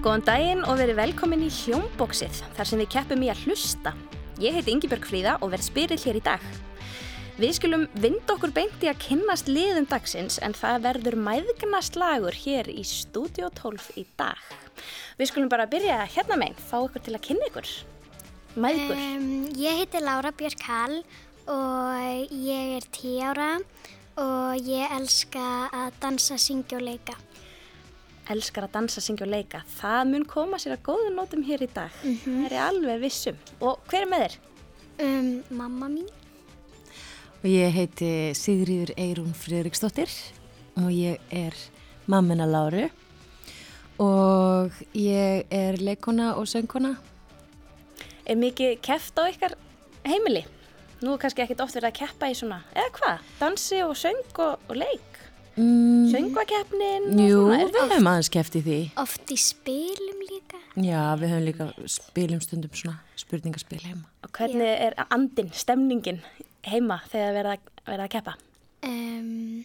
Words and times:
Góðan 0.00 0.22
daginn 0.24 0.62
og 0.64 0.78
verið 0.80 0.96
velkomin 0.96 1.42
í 1.44 1.50
Hljómbóksið 1.52 2.38
þar 2.56 2.68
sem 2.70 2.80
við 2.80 2.86
keppum 2.94 3.20
í 3.20 3.26
að 3.28 3.42
hlusta. 3.44 3.90
Ég 4.40 4.54
heiti 4.56 4.72
Ingibjörg 4.72 5.04
Fríða 5.04 5.34
og 5.44 5.50
verð 5.52 5.66
spyrill 5.66 5.98
hér 6.00 6.16
í 6.16 6.22
dag. 6.24 6.46
Við 7.36 7.52
skulum 7.58 7.84
vind 8.00 8.32
okkur 8.32 8.54
beinti 8.56 8.88
að 8.88 9.02
kynnast 9.04 9.50
liðum 9.52 9.84
dagsins 9.90 10.40
en 10.40 10.56
það 10.56 10.86
verður 10.86 11.18
mæðgnast 11.26 12.00
lagur 12.00 12.32
hér 12.46 12.70
í 12.72 12.80
Studio 12.88 13.50
12 13.60 13.90
í 14.00 14.06
dag. 14.16 14.40
Við 15.20 15.34
skulum 15.34 15.52
bara 15.52 15.68
byrja 15.68 16.00
hérna 16.16 16.40
meginn, 16.40 16.56
fá 16.56 16.78
ykkur 16.80 17.04
til 17.04 17.18
að 17.18 17.24
kynna 17.28 17.50
ykkur. 17.52 17.76
Mæðgur. 18.56 18.96
Um, 18.96 19.28
ég 19.60 19.82
heiti 19.82 20.00
Lára 20.00 20.32
Björk 20.32 20.64
Hall 20.64 21.02
og 21.44 22.32
ég 22.40 22.78
er 22.78 22.88
10 22.88 23.20
ára 23.28 23.50
og 24.16 24.64
ég 24.64 24.96
elska 24.96 25.44
að 25.68 25.92
dansa, 26.00 26.40
syngja 26.40 26.80
og 26.80 26.88
leika. 26.88 27.20
Elskar 28.30 28.68
að 28.68 28.76
dansa, 28.76 29.02
syngja 29.02 29.26
og 29.26 29.32
leika. 29.32 29.64
Það 29.78 30.00
mun 30.12 30.24
koma 30.28 30.60
sér 30.62 30.76
að 30.76 30.84
góðu 30.86 31.10
nótum 31.16 31.42
hér 31.48 31.64
í 31.66 31.68
dag. 31.74 31.94
Það 32.22 32.46
er 32.46 32.56
alveg 32.68 33.02
vissum. 33.02 33.38
Og 33.58 33.80
hver 33.90 34.04
er 34.04 34.10
með 34.10 34.24
þér? 34.24 34.36
Um, 35.00 35.30
mamma 35.58 35.88
mín. 35.90 36.08
Og 37.40 37.48
ég 37.48 37.72
heiti 37.72 38.10
Sigriður 38.36 38.92
Eirún 39.00 39.32
Friðriksdóttir 39.34 40.12
og 40.78 40.90
ég 40.92 41.22
er 41.32 41.56
mammina 42.10 42.46
Láru 42.46 42.90
og 44.00 44.76
ég 44.96 45.48
er 45.50 45.80
leikona 45.80 46.34
og 46.36 46.48
söngkona. 46.48 46.94
Er 48.28 48.38
mikið 48.38 48.78
keft 48.84 49.18
á 49.18 49.24
ykkar 49.26 49.56
heimili? 50.06 50.44
Nú 51.00 51.14
er 51.14 51.22
kannski 51.22 51.42
ekkit 51.46 51.62
oft 51.64 51.76
verið 51.76 51.90
að 51.90 51.98
keppa 52.02 52.28
í 52.28 52.36
svona, 52.36 52.60
eða 52.76 52.92
hvað? 52.98 53.28
Dansi 53.40 53.80
og 53.86 53.96
söng 53.96 54.20
og, 54.36 54.60
og 54.68 54.76
leik? 54.76 55.09
Mm, 55.60 56.06
Söngvakeppnin 56.08 57.18
jú? 57.20 57.40
Er 57.52 57.66
við 57.68 57.76
höfum 57.82 58.06
aðeins 58.08 58.30
keft 58.32 58.54
í 58.56 58.62
því. 58.64 58.76
Oft 59.02 59.32
í 59.34 59.36
spilum 59.40 60.22
líka. 60.24 60.60
Já, 60.80 61.02
við 61.20 61.32
höfum 61.34 61.44
líka 61.48 61.66
spilum 61.90 62.40
stundum 62.44 62.72
svona 62.78 62.96
spurningaspil 63.20 63.80
heima. 63.84 64.06
Og 64.24 64.32
hvernig 64.38 64.70
er 64.86 64.96
andin, 65.10 65.50
stemningin 65.52 66.22
heima 66.70 67.00
þegar 67.12 67.36
verða 67.36 67.56
verða 67.90 68.06
að 68.06 68.14
keppa? 68.14 68.36
Um, 68.88 69.64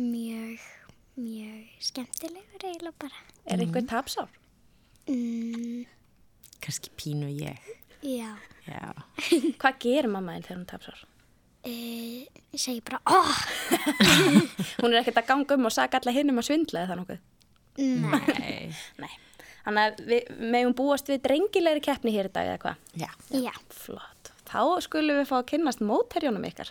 mjög, 0.00 0.64
mjög 1.20 1.86
skemmtilegur 1.90 2.64
eiginlega 2.70 2.96
bara. 3.04 3.24
Er 3.44 3.60
einhver 3.60 3.84
tapsár? 3.90 4.30
Mm, 5.10 5.84
Kanski 6.64 6.88
pínu 6.96 7.28
ég. 7.28 7.60
já, 8.00 8.30
Já. 8.64 8.94
Hvað 9.60 9.76
gerir 9.84 10.08
mamma 10.08 10.38
þinn 10.38 10.46
þegar 10.46 10.56
hún 10.62 10.68
tapsár? 10.70 11.02
Uh, 11.64 12.42
segi 12.54 12.80
bara, 12.86 13.00
óh, 13.10 13.34
Hún 14.80 14.92
er 14.92 15.00
ekkert 15.00 15.20
að 15.22 15.28
ganga 15.32 15.56
um 15.58 15.68
og 15.70 15.74
saga 15.74 16.00
alla 16.00 16.14
hinn 16.14 16.30
um 16.32 16.40
að 16.42 16.48
svindla 16.50 16.84
eða 16.84 16.92
það 16.92 17.00
nokkuð? 17.02 17.22
Nei. 17.74 18.70
Nei. 19.02 19.12
Þannig 19.64 19.82
að 19.88 20.00
við 20.10 20.30
megum 20.52 20.74
búast 20.76 21.08
við 21.10 21.22
drengilegri 21.24 21.82
keppni 21.86 22.12
hér 22.14 22.28
í 22.28 22.32
dag 22.34 22.50
eða 22.52 22.60
hvað? 22.62 22.82
Já. 23.00 23.08
já. 23.32 23.52
Flott. 23.72 24.30
Þá 24.44 24.60
skulum 24.84 25.18
við 25.22 25.28
fá 25.30 25.36
að 25.40 25.46
kynnast 25.54 25.80
mótherjónum 25.82 26.44
ykkar. 26.46 26.70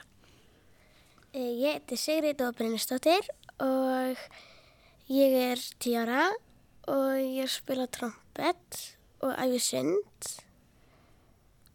Eh, 1.33 1.49
Ég 1.63 1.79
heiti 1.79 1.97
Sigrid 1.97 2.41
og 2.45 2.53
Brynnistóttir 2.59 3.25
og 3.65 4.21
ég 5.09 5.33
er 5.49 5.63
10 5.81 5.97
ára 6.03 6.27
og 6.93 7.17
ég 7.17 7.49
spila 7.51 7.87
trompet 7.89 8.79
og 9.25 9.33
æfi 9.41 9.59
sund. 9.65 10.29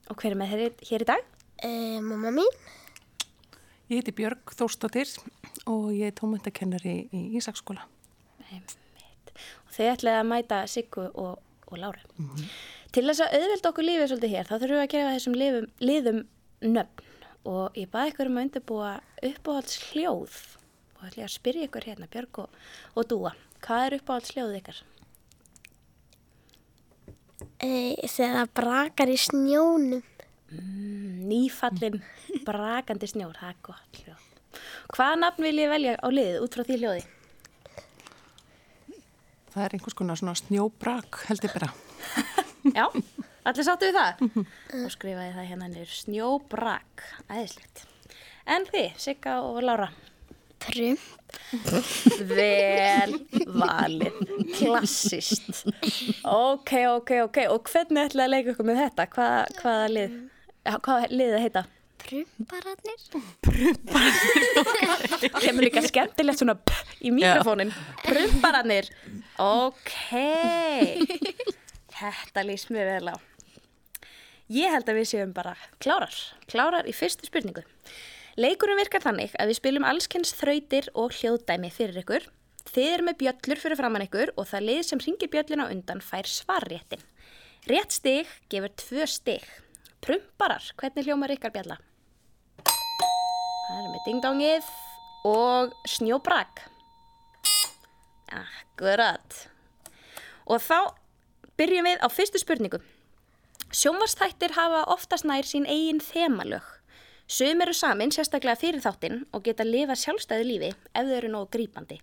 Og 0.09 0.17
hver 0.23 0.33
er 0.33 0.39
með 0.39 0.55
þeir 0.55 0.87
hér 0.93 1.05
í 1.05 1.09
dag? 1.11 1.27
Eh, 1.67 1.99
mamma 2.01 2.31
mín, 2.33 2.55
Ég 3.89 4.03
heiti 4.03 4.13
Björg 4.13 4.53
Þórsdóttir 4.53 5.09
og 5.69 5.87
ég 5.97 6.11
er 6.11 6.17
tómyndakennari 6.19 6.97
í 7.15 7.21
Ísaksskóla. 7.39 7.87
Þau 9.73 9.85
ætlaði 9.93 10.19
að 10.19 10.27
mæta 10.29 10.59
Siggu 10.69 11.07
og, 11.15 11.39
og 11.71 11.79
Láru. 11.81 12.03
Til 12.93 13.05
þess 13.07 13.23
að 13.25 13.37
auðvelda 13.39 13.71
okkur 13.71 13.87
lífið 13.87 14.11
svolítið 14.11 14.35
hér, 14.35 14.49
þá 14.49 14.55
þurfum 14.57 14.77
við 14.77 14.83
að 14.85 14.93
gefa 14.95 15.15
þessum 15.15 15.39
liðum, 15.39 15.69
liðum 15.85 16.21
nöfn. 16.75 17.05
Og 17.49 17.79
ég 17.79 17.89
baði 17.93 18.13
ykkur 18.13 18.29
um 18.29 18.39
að 18.41 18.47
undirbúa 18.49 18.93
uppáhalds 19.31 19.79
hljóð. 19.93 20.37
Og 20.99 21.07
ætla 21.09 21.23
ég 21.23 21.29
að 21.31 21.35
spyrja 21.39 21.69
ykkur 21.69 21.89
hérna, 21.89 22.11
Björg 22.13 22.43
og, 22.45 22.63
og 22.99 23.09
Dúa. 23.09 23.33
Hvað 23.65 23.87
er 23.87 23.99
uppáhalds 24.01 24.35
hljóð 24.35 24.57
ykkar? 24.61 24.85
eh, 27.63 27.95
þegar 28.09 28.37
það 28.43 28.55
brakar 28.59 29.13
í 29.13 29.19
snjónum. 29.21 30.05
Mm, 30.49 31.29
nýfallin, 31.29 31.99
brakandi 32.49 33.11
snjór, 33.13 33.37
það 33.37 33.53
er 33.53 33.61
gott 33.69 34.03
hljóð. 34.03 34.27
Hvaða 34.97 35.21
nafn 35.21 35.45
vil 35.45 35.55
ég 35.61 35.71
velja 35.73 35.95
á 36.01 36.09
liðið 36.09 36.43
út 36.45 36.57
frá 36.57 36.65
því 36.65 36.81
hljóði? 36.81 37.07
Það 39.53 39.65
er 39.65 39.77
einhvers 39.77 39.97
konar 39.99 40.19
svona 40.21 40.37
snjóbrak 40.39 41.23
held 41.29 41.45
ég 41.47 41.55
bara. 41.57 41.71
Já, 42.79 42.85
allir 43.49 43.67
sáttu 43.67 43.89
við 43.89 43.97
það? 43.99 44.27
Og 44.83 44.91
skrifaði 44.93 45.37
það 45.37 45.49
hérna 45.53 45.71
niður 45.73 45.95
snjóbrak, 45.99 47.07
æðislegt. 47.29 47.87
En 48.49 48.65
þið, 48.69 48.93
Sigga 49.01 49.39
og 49.45 49.61
Lára? 49.65 49.89
Prum. 50.63 50.99
Vel 52.33 53.19
valið, 53.61 54.21
klassist. 54.57 55.65
Ok, 56.25 56.73
ok, 56.89 57.13
ok. 57.29 57.43
Og 57.53 57.69
hvernig 57.73 58.09
ætlaði 58.09 58.25
að 58.25 58.33
leika 58.35 58.55
ykkur 58.55 58.69
með 58.69 58.81
þetta? 58.87 59.09
Hvaða, 59.15 59.43
hvaða 59.61 59.91
lið? 59.93 60.17
Já, 60.69 60.73
hvaða 60.77 61.11
lið 61.13 61.35
það 61.35 61.45
heita? 61.47 61.65
Prumpararnir. 62.09 63.01
Kemur 65.43 65.67
líka 65.67 65.83
skemmtilegt 65.85 66.41
svona 66.41 66.55
p 66.57 66.73
í 67.05 67.13
mikrofónin. 67.13 67.73
Prumparannir. 68.07 68.89
Ok. 69.43 69.93
Þetta 71.99 72.45
lýst 72.49 72.73
mér 72.73 72.89
vel 72.95 73.13
á. 73.13 73.17
Ég 74.49 74.73
held 74.73 74.89
að 74.89 75.03
við 75.03 75.11
séum 75.11 75.35
bara 75.37 75.53
klárar. 75.85 76.15
Klárar 76.49 76.89
í 76.89 76.95
fyrstu 76.97 77.29
spurningu. 77.29 77.61
Leikurinn 78.41 78.79
virkar 78.81 79.05
þannig 79.05 79.35
að 79.37 79.51
við 79.51 79.59
spilum 79.59 79.85
allskens 79.85 80.33
þrautir 80.39 80.89
og 80.97 81.13
hljóðdæmi 81.19 81.69
fyrir 81.75 82.01
ykkur. 82.01 82.25
Þið 82.69 82.89
eru 82.95 83.05
með 83.09 83.19
bjöllur 83.21 83.61
fyrir 83.61 83.81
framann 83.81 84.07
ykkur 84.07 84.33
og 84.39 84.49
það 84.49 84.67
lið 84.71 84.81
sem 84.89 85.03
ringir 85.05 85.33
bjöllina 85.33 85.69
undan 85.75 86.01
fær 86.05 86.29
svarréttin. 86.31 87.05
Rétt 87.69 87.93
stig 87.99 88.31
gefur 88.49 88.73
tvö 88.81 89.09
stig. 89.11 89.45
Prumparar, 90.01 90.65
hvernig 90.79 91.05
hljómar 91.09 91.35
ykkar 91.35 91.53
bjalla? 91.53 91.77
Það 93.69 93.81
er 93.85 93.89
með 93.93 94.05
dingdongið 94.07 94.69
og 95.29 95.75
snjóbrak. 95.85 96.63
Akkurat. 98.33 99.35
Og 100.49 100.63
þá 100.65 100.97
byrjum 101.61 101.89
við 101.91 102.01
á 102.01 102.09
fyrstu 102.09 102.41
spurningu. 102.41 102.81
Sjónvastættir 103.69 104.55
hafa 104.57 104.87
oftast 104.89 105.29
nær 105.29 105.45
sín 105.45 105.69
eigin 105.69 106.01
þemalög. 106.01 106.65
Sum 107.29 107.61
eru 107.61 107.75
samin 107.77 108.09
sérstaklega 108.15 108.57
fyrir 108.57 108.81
þáttinn 108.81 109.27
og 109.37 109.45
geta 109.45 109.67
lifað 109.69 110.01
sjálfstæðu 110.01 110.47
lífi 110.49 110.71
ef 110.73 111.05
þau 111.05 111.17
eru 111.19 111.33
nógu 111.35 111.51
grípandi. 111.59 111.99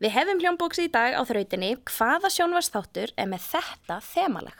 Við 0.00 0.14
hefum 0.16 0.40
hljómbóksi 0.40 0.88
í 0.88 0.92
dag 0.92 1.12
á 1.16 1.22
þrautinni 1.28 1.74
hvaða 1.84 2.32
sjónvastáttur 2.32 3.12
er 3.12 3.28
með 3.28 3.44
þetta 3.50 4.00
þemalag. 4.08 4.56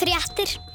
Fréttir. 0.00 0.69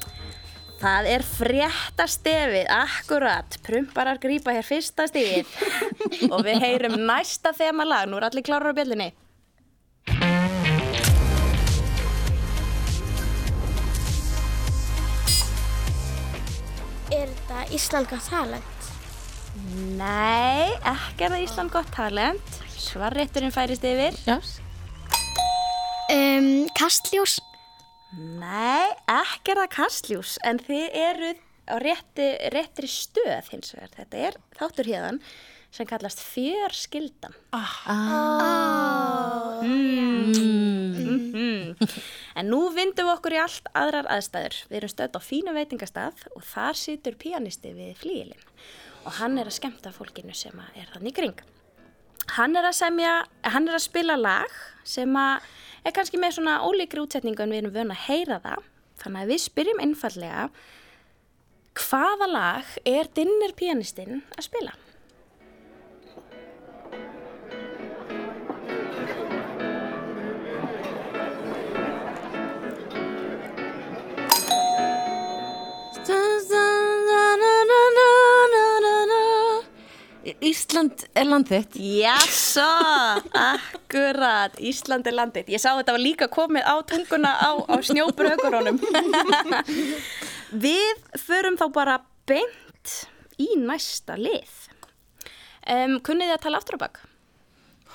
Það 0.76 1.06
er 1.08 1.22
fréttastefið, 1.24 2.66
akkurat, 2.68 3.54
prumparar 3.64 4.18
grípa 4.20 4.52
hér 4.52 4.66
fyrsta 4.66 5.06
stigið 5.08 5.48
og 6.34 6.42
við 6.44 6.60
heyrum 6.60 6.98
næsta 7.08 7.54
þema 7.56 7.86
lag, 7.88 8.04
nú 8.10 8.18
er 8.20 8.26
allir 8.28 8.44
klárar 8.44 8.76
á 8.76 8.76
bjöllinni. 8.76 9.08
Er 17.16 17.32
þetta 17.32 17.64
Ísland 17.72 18.12
gott 18.12 18.28
talent? 18.28 18.92
Nei, 19.96 20.68
ekki 20.84 21.24
er 21.24 21.32
það 21.38 21.44
Ísland 21.46 21.72
gott 21.72 21.92
talent, 21.96 22.56
svarrétturinn 22.76 23.54
færist 23.54 23.88
yfir. 23.88 24.20
Já. 24.28 24.36
Um, 26.12 26.66
kastljós. 26.76 27.40
Nei, 28.14 28.94
ekki 29.10 29.52
er 29.52 29.58
það 29.64 29.72
kastljús, 29.74 30.36
en 30.46 30.60
þið 30.62 30.84
eruð 31.02 31.40
á 31.66 31.74
rétti, 31.82 32.26
réttri 32.54 32.86
stöð 32.90 33.48
hins 33.50 33.74
vegar. 33.74 33.90
Þetta 33.96 34.20
er 34.28 34.36
þáttur 34.54 34.90
hérðan 34.92 35.18
sem 35.74 35.88
kallast 35.90 36.22
fjörskildan. 36.22 37.34
Mhm. 39.66 41.74
En 42.36 42.48
nú 42.52 42.60
vindum 42.72 43.08
við 43.08 43.14
okkur 43.16 43.34
í 43.34 43.40
allt 43.42 43.66
aðrar 43.76 44.06
aðstæður. 44.12 44.56
Við 44.70 44.78
erum 44.78 44.92
stödd 44.92 45.16
á 45.18 45.20
fínu 45.20 45.52
veitingastað 45.56 46.22
og 46.36 46.44
þar 46.46 46.78
situr 46.78 47.18
píanisti 47.20 47.72
við 47.74 47.96
flíilinn 48.00 48.46
og 49.06 49.12
hann 49.20 49.36
er 49.38 49.46
að 49.50 49.58
skemmta 49.58 49.92
fólkinu 49.94 50.34
sem 50.34 50.56
er 50.74 50.88
þannig 50.94 51.14
kring. 51.14 51.36
Hann 52.34 52.56
er 52.58 52.66
að 52.66 52.78
semja, 52.80 53.12
hann 53.46 53.68
er 53.68 53.76
að 53.78 53.84
spila 53.86 54.16
lag 54.18 54.56
sem 54.86 55.12
að 55.18 55.44
er 55.86 55.94
kannski 55.94 56.18
með 56.18 56.38
svona 56.38 56.56
ólíkri 56.66 57.04
útsetningu 57.04 57.44
en 57.44 57.52
við 57.54 57.62
erum 57.62 57.76
vöna 57.76 57.94
að 57.94 58.06
heyra 58.08 58.40
það. 58.42 58.64
Þannig 59.02 59.22
að 59.22 59.30
við 59.30 59.42
spyrjum 59.44 59.84
einfallega 59.84 60.48
hvaða 61.76 62.28
lag 62.30 62.74
er 62.88 63.10
dinner 63.14 63.54
pianistinn 63.56 64.24
að 64.34 64.48
spila? 64.48 64.74
Ísland 80.44 81.06
er 81.16 81.24
land 81.24 81.48
þitt. 81.48 81.78
Jassa, 81.80 82.66
akkurat, 83.32 84.58
Ísland 84.60 85.08
er 85.08 85.16
landið. 85.16 85.48
Ég 85.54 85.62
sá 85.62 85.70
þetta 85.78 85.94
var 85.96 86.02
líka 86.02 86.28
komið 86.32 86.66
á 86.68 86.76
tunguna 86.84 87.32
á, 87.40 87.50
á 87.64 87.74
snjóbrökurunum. 87.80 88.80
Við 90.66 91.00
förum 91.24 91.56
þá 91.56 91.66
bara 91.72 91.96
beint 92.28 92.94
í 93.40 93.48
næsta 93.60 94.18
lið. 94.20 94.52
Um, 95.66 95.96
kunnið 96.04 96.30
þið 96.30 96.36
að 96.36 96.44
tala 96.44 96.60
aftur 96.60 96.78
á 96.78 96.84
bak? 96.84 97.00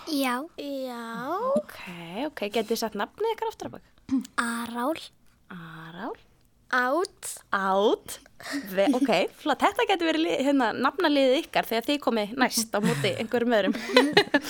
Já. 0.09 0.41
Já. 0.57 1.05
Ok, 1.61 1.77
ok, 2.25 2.45
getið 2.49 2.73
þið 2.73 2.81
sagt 2.81 2.97
nafnið 2.99 3.35
ykkar 3.35 3.53
aftur 3.53 3.69
á 3.69 3.75
bak? 3.77 3.85
Arál. 4.41 4.97
Arál. 5.53 6.17
Át. 6.71 7.31
Át. 7.51 8.19
Ve 8.71 8.87
ok, 8.95 9.11
flott, 9.37 9.61
þetta 9.61 9.85
getur 9.89 10.07
verið 10.09 10.23
li- 10.25 10.37
hérna, 10.47 10.71
nafnaliðið 10.73 11.35
ykkar 11.43 11.67
þegar 11.69 11.85
þið 11.89 11.99
komið 12.05 12.31
næst 12.41 12.73
á 12.73 12.79
móti 12.81 13.11
einhverjum 13.21 13.53
öðrum. 13.57 13.75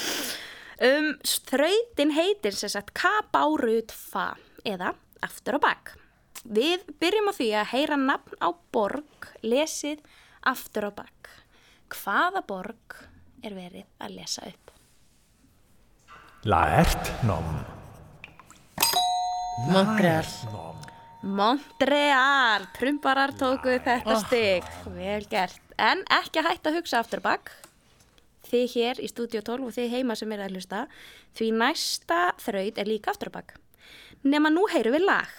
um, 0.88 1.10
þrautin 1.52 2.14
heitir 2.16 2.56
sem 2.56 2.72
sagt 2.72 2.94
Kabárutfa 2.96 4.30
eða 4.64 4.94
aftur 5.26 5.58
á 5.58 5.60
bak. 5.66 5.96
Við 6.48 6.86
byrjum 7.02 7.30
á 7.30 7.34
því 7.36 7.50
að 7.60 7.72
heyra 7.74 7.98
nafn 8.00 8.40
á 8.40 8.50
borg 8.74 9.28
lesið 9.44 10.00
aftur 10.48 10.88
á 10.88 10.92
bak. 11.04 11.30
Hvaða 11.92 12.46
borg 12.48 13.02
er 13.44 13.58
verið 13.58 13.86
að 14.00 14.16
lesa 14.22 14.48
upp? 14.48 14.72
Lært 16.48 17.12
nom. 17.28 17.52
Montreal. 21.22 21.30
Nom. 21.32 21.60
Montreal, 21.62 22.66
prumparar 22.78 23.34
tóku 23.38 23.78
þetta 23.86 24.16
stig, 24.24 24.66
vel 24.96 25.26
gert. 25.30 25.62
En 25.78 26.02
ekki 26.10 26.42
að 26.42 26.50
hætta 26.50 26.72
að 26.72 26.78
hugsa 26.80 27.02
aftur 27.02 27.22
á 27.22 27.28
bak. 27.30 27.52
Þið 28.50 28.66
hér 28.76 29.02
í 29.02 29.08
Studio 29.08 29.42
12 29.46 29.68
og 29.70 29.76
þið 29.78 29.94
heima 29.96 30.18
sem 30.18 30.32
er 30.34 30.44
að 30.44 30.58
hlusta, 30.58 30.88
því 31.38 31.52
næsta 31.62 32.22
þraut 32.42 32.82
er 32.82 32.90
líka 32.90 33.14
aftur 33.14 33.32
á 33.32 33.38
bak. 33.38 33.56
Nefna 34.26 34.50
nú 34.54 34.68
heyrum 34.74 34.98
við 34.98 35.08
lag. 35.08 35.32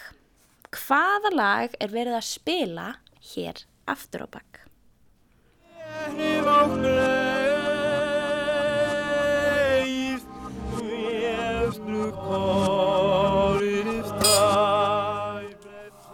Hvaða 0.73 1.29
lag 1.35 1.75
er 1.79 1.93
verið 1.93 2.17
að 2.17 2.29
spila 2.31 2.87
hér 3.33 3.65
aftur 3.85 4.25
á 4.25 4.27
bak? 4.39 4.63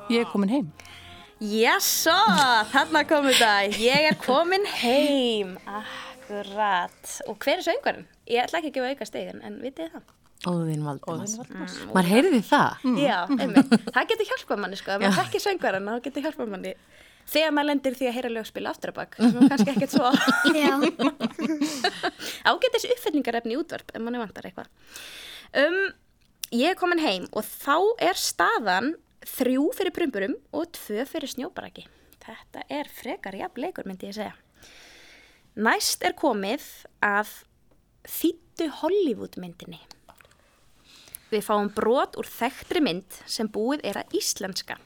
Ég 0.09 0.23
er 0.23 0.29
komin 0.31 0.50
heim. 0.51 0.69
Jæsó, 1.39 2.15
þarna 2.73 3.03
kom 3.07 3.27
þetta. 3.29 3.51
Ég 3.79 4.07
er 4.09 4.15
komin 4.19 4.65
heim. 4.81 5.53
Akkurat. 5.69 7.11
Og 7.29 7.38
hver 7.44 7.59
er 7.61 7.65
söngvarinn? 7.65 8.07
Ég 8.29 8.41
ætla 8.44 8.59
ekki 8.59 8.71
að 8.73 8.79
gefa 8.79 8.94
auka 8.95 9.07
stegin, 9.07 9.44
en 9.45 9.59
vitið 9.63 9.94
það? 9.94 10.07
Óðinn 10.50 10.83
Valdimars. 10.88 11.35
Maður 11.94 12.09
heyrði 12.13 12.41
það. 12.47 12.83
Já, 13.03 13.17
einmitt. 13.35 13.73
Það 13.94 14.09
getur 14.13 14.29
hjálpað 14.31 14.61
manni 14.63 14.79
sko, 14.79 14.94
ef 14.95 15.01
maður 15.03 15.17
þekkir 15.21 15.44
söngvarinn, 15.45 15.89
þá 15.89 16.03
getur 16.07 16.25
hjálpað 16.27 16.51
manni. 16.53 16.73
Þegar 17.29 17.51
maður 17.53 17.69
lendir 17.69 17.97
því 18.00 18.07
að 18.09 18.15
heyra 18.17 18.29
lögspil 18.33 18.65
aftur 18.71 18.89
á 18.89 18.94
bak, 18.97 19.17
sem 19.19 19.35
er 19.38 19.50
kannski 19.51 19.73
ekkert 19.75 19.91
svo 19.94 20.07
Já. 20.57 20.71
ágætis 22.50 22.88
uppfyllingarefni 22.89 23.53
í 23.53 23.59
útvarp 23.59 23.91
ef 23.94 24.01
manni 24.01 24.21
vantar 24.21 24.47
eitthvað. 24.50 24.71
Um, 25.53 25.77
ég 26.55 26.71
er 26.73 26.79
komin 26.79 27.03
heim 27.03 27.27
og 27.38 27.45
þá 27.45 27.75
er 28.09 28.17
staðan 28.17 28.95
þrjú 29.27 29.69
fyrir 29.75 29.95
prumburum 29.95 30.36
og 30.56 30.69
tvö 30.77 31.06
fyrir 31.10 31.31
snjóbaraki. 31.31 31.86
Þetta 32.24 32.66
er 32.71 32.89
frekar 32.94 33.38
jafn 33.38 33.63
leikur 33.63 33.88
myndi 33.89 34.10
ég 34.10 34.18
segja. 34.18 34.36
Næst 35.60 36.04
er 36.06 36.16
komið 36.18 36.66
að 37.04 37.31
þýttu 38.07 38.69
Hollywood 38.81 39.39
myndinni. 39.42 39.80
Við 41.30 41.45
fáum 41.45 41.69
brot 41.74 42.16
úr 42.18 42.27
þekktri 42.30 42.81
mynd 42.81 43.19
sem 43.30 43.50
búið 43.51 43.83
er 43.86 44.00
að 44.01 44.16
íslenska. 44.18 44.80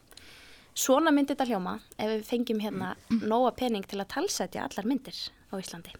Svona 0.73 1.13
myndi 1.13 1.35
þetta 1.35 1.47
hljóma 1.51 1.77
ef 2.01 2.09
við 2.09 2.25
fengjum 2.27 2.63
hérna 2.63 2.95
nóga 3.21 3.53
pening 3.55 3.85
til 3.85 4.01
að 4.01 4.09
talsetja 4.15 4.65
allar 4.65 4.87
myndir 4.89 5.15
á 5.53 5.55
Íslandi. 5.61 5.93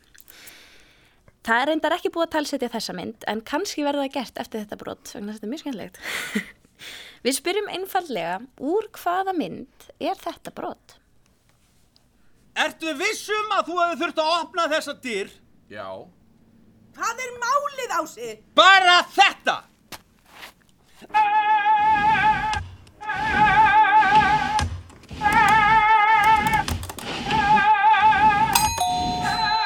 Það 1.43 1.61
er 1.61 1.69
reyndar 1.69 1.93
ekki 1.97 2.09
búið 2.09 2.25
að 2.25 2.35
talsetja 2.37 2.71
þessa 2.73 2.95
mynd 2.97 3.25
en 3.29 3.43
kannski 3.45 3.85
verða 3.85 4.07
það 4.07 4.15
gert 4.17 4.41
eftir 4.41 4.63
þetta 4.63 4.79
brot 4.79 5.09
þess 5.11 5.19
að 5.19 5.31
þetta 5.35 5.45
er 5.45 5.51
mjög 5.53 5.63
skemmilegt. 5.63 5.99
við 7.23 7.37
spyrjum 7.37 7.69
einfallega 7.71 8.39
úr 8.59 8.89
hvaða 8.99 9.33
mynd 9.37 9.87
er 9.99 10.19
þetta 10.19 10.53
brot? 10.55 10.97
Ertu 12.53 12.93
vissum 12.99 13.53
að 13.55 13.69
þú 13.71 13.77
hefur 13.81 14.01
þurft 14.03 14.19
að 14.21 14.33
opna 14.39 14.67
þessa 14.69 14.93
dyr? 15.01 15.31
Já. 15.73 15.87
Hvað 16.93 17.21
er 17.25 17.37
málið 17.41 17.95
á 17.97 18.01
sig? 18.05 18.43
Bara 18.53 18.99
þetta! 19.15 19.63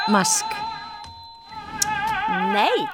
Mask. 0.08 0.54
Nei, 2.56 2.88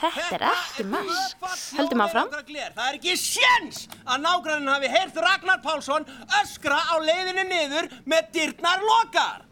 þetta 0.00 0.38
er 0.38 0.44
ekki 0.48 0.86
mask. 0.90 1.44
Höldum 1.76 2.02
áfram. 2.04 2.32
Það 2.32 2.82
er 2.86 2.98
ekki 2.98 3.14
séns 3.20 3.84
að 4.04 4.24
nágrannin 4.24 4.72
hafi 4.72 4.90
heyrt 4.92 5.20
Ragnar 5.24 5.60
Pálsson 5.64 6.08
öskra 6.40 6.80
á 6.80 6.94
leiðinu 7.04 7.46
niður 7.50 7.90
með 8.08 8.30
dyrnar 8.36 8.84
lokar. 8.86 9.46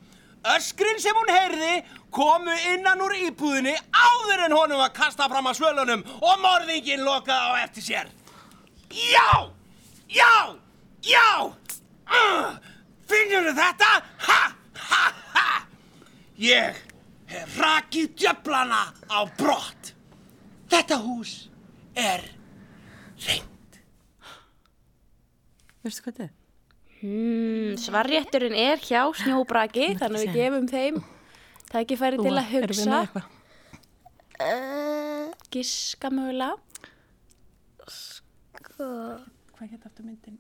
Öskrin 0.54 1.00
sem 1.02 1.16
hún 1.18 1.32
heyrði 1.34 1.72
komu 2.14 2.54
innan 2.72 3.02
úr 3.04 3.14
íbúðinni 3.26 3.74
áður 3.92 4.44
en 4.46 4.54
honum 4.56 4.80
var 4.80 4.94
kastað 4.96 5.32
fram 5.34 5.50
að 5.50 5.58
svölunum 5.58 6.04
og 6.22 6.40
morðingin 6.44 7.04
lokaði 7.04 7.52
á 7.52 7.52
eftir 7.66 7.84
sér. 7.90 8.12
Já! 8.88 9.50
Já! 10.08 10.56
Já! 11.04 11.52
Uh, 12.08 12.56
Finnur 13.08 13.50
þetta? 13.52 13.90
Ha! 14.24 14.40
Ha! 14.88 15.04
Ha! 15.34 15.48
Ég 16.40 16.80
hef 17.28 17.58
rakið 17.60 18.14
djöflana 18.16 18.86
á 19.12 19.18
brott. 19.36 19.92
Þetta 20.68 20.98
hús 21.04 21.34
er 21.98 22.24
reynd. 23.26 23.78
Veistu 25.84 26.04
hvað 26.04 26.18
þetta 26.18 26.26
er? 26.28 26.34
Hmm, 26.98 27.76
svarrétturinn 27.78 28.56
er 28.58 28.80
hjá 28.82 29.04
snjóbraki 29.14 29.92
þannig 30.00 30.18
að 30.18 30.24
við 30.24 30.38
gefum 30.40 30.66
þeim 30.70 30.96
tækifæri 31.70 32.18
til 32.18 32.32
að 32.34 32.48
hugsa? 32.52 33.02
Uh, 34.38 35.30
giska 35.54 36.10
mögulega. 36.14 36.58
Hvað 38.78 39.70
hétt 39.72 39.86
aftur 39.86 40.04
myndin? 40.06 40.36